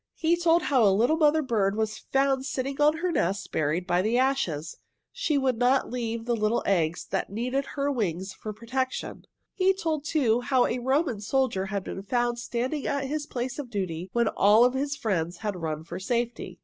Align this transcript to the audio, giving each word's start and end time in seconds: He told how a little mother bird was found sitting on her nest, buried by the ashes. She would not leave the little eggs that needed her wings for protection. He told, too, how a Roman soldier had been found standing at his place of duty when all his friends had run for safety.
He 0.15 0.35
told 0.35 0.63
how 0.63 0.83
a 0.83 0.89
little 0.89 1.15
mother 1.17 1.43
bird 1.43 1.75
was 1.77 1.99
found 1.99 2.43
sitting 2.43 2.81
on 2.81 2.97
her 2.97 3.11
nest, 3.11 3.51
buried 3.51 3.85
by 3.85 4.01
the 4.01 4.17
ashes. 4.17 4.77
She 5.11 5.37
would 5.37 5.59
not 5.59 5.91
leave 5.91 6.25
the 6.25 6.35
little 6.35 6.63
eggs 6.65 7.05
that 7.11 7.29
needed 7.29 7.65
her 7.77 7.91
wings 7.91 8.33
for 8.33 8.51
protection. 8.51 9.25
He 9.53 9.75
told, 9.75 10.03
too, 10.03 10.41
how 10.41 10.65
a 10.65 10.79
Roman 10.79 11.21
soldier 11.21 11.67
had 11.67 11.83
been 11.83 12.01
found 12.01 12.39
standing 12.39 12.87
at 12.87 13.03
his 13.09 13.27
place 13.27 13.59
of 13.59 13.69
duty 13.69 14.09
when 14.11 14.27
all 14.29 14.67
his 14.71 14.95
friends 14.95 15.37
had 15.37 15.55
run 15.55 15.83
for 15.83 15.99
safety. 15.99 16.57